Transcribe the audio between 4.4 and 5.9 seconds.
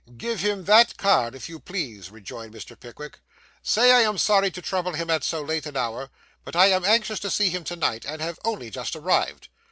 to trouble him at so late an